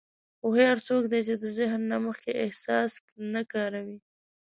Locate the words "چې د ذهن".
1.27-1.81